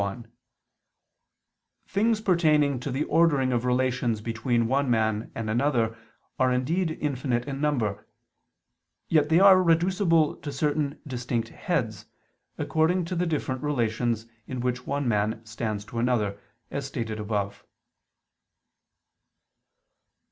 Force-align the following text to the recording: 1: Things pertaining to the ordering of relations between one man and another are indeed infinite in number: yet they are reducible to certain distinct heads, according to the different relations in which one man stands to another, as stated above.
1: 0.01 0.27
Things 1.85 2.21
pertaining 2.21 2.79
to 2.79 2.89
the 2.89 3.03
ordering 3.03 3.53
of 3.53 3.63
relations 3.65 4.19
between 4.19 4.65
one 4.65 4.89
man 4.89 5.31
and 5.35 5.47
another 5.47 5.95
are 6.39 6.51
indeed 6.51 6.97
infinite 6.99 7.45
in 7.47 7.61
number: 7.61 8.07
yet 9.09 9.29
they 9.29 9.39
are 9.39 9.61
reducible 9.61 10.35
to 10.37 10.51
certain 10.51 10.99
distinct 11.05 11.49
heads, 11.49 12.07
according 12.57 13.05
to 13.05 13.15
the 13.15 13.27
different 13.27 13.61
relations 13.61 14.25
in 14.47 14.59
which 14.59 14.87
one 14.87 15.07
man 15.07 15.39
stands 15.45 15.85
to 15.85 15.99
another, 15.99 16.39
as 16.71 16.87
stated 16.87 17.19
above. 17.19 17.63